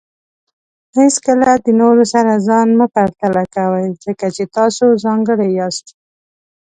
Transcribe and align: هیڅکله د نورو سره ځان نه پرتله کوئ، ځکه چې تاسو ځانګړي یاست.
هیڅکله 0.97 1.51
د 1.65 1.67
نورو 1.81 2.03
سره 2.13 2.43
ځان 2.47 2.67
نه 2.79 2.85
پرتله 2.95 3.43
کوئ، 3.55 3.85
ځکه 4.05 4.25
چې 4.35 4.43
تاسو 4.57 4.85
ځانګړي 5.03 5.49
یاست. 5.59 5.87